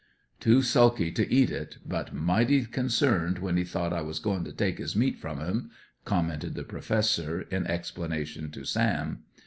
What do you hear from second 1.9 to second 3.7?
mighty concerned when he